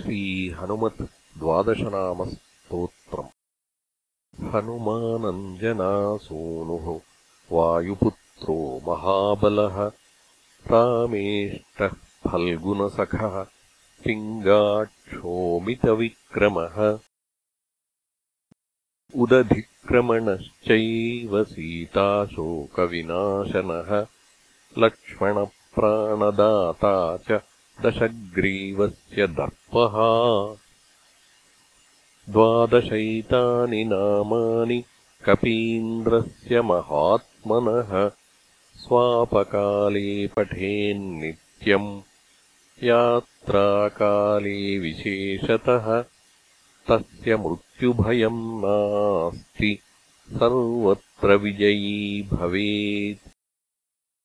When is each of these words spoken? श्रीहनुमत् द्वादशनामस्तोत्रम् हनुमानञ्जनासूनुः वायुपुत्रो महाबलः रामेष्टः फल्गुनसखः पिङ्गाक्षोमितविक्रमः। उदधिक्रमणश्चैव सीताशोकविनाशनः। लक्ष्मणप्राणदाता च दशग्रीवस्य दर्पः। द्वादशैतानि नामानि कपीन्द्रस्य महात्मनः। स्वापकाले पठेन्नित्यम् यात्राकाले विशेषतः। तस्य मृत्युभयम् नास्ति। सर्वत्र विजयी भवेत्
श्रीहनुमत् 0.00 1.02
द्वादशनामस्तोत्रम् 1.38 3.28
हनुमानञ्जनासूनुः 4.54 7.00
वायुपुत्रो 7.52 8.82
महाबलः 8.88 9.90
रामेष्टः 10.66 11.92
फल्गुनसखः 12.32 13.46
पिङ्गाक्षोमितविक्रमः। 14.04 16.98
उदधिक्रमणश्चैव 19.16 21.44
सीताशोकविनाशनः। 21.44 24.06
लक्ष्मणप्राणदाता 24.78 27.16
च 27.16 27.40
दशग्रीवस्य 27.84 29.26
दर्पः। 29.26 29.94
द्वादशैतानि 32.32 33.84
नामानि 33.84 34.84
कपीन्द्रस्य 35.24 36.62
महात्मनः। 36.62 38.08
स्वापकाले 38.76 40.26
पठेन्नित्यम् 40.26 42.00
यात्राकाले 42.82 44.78
विशेषतः। 44.78 46.02
तस्य 46.88 47.36
मृत्युभयम् 47.36 48.62
नास्ति। 48.64 49.78
सर्वत्र 50.30 51.34
विजयी 51.34 52.28
भवेत् 52.32 53.29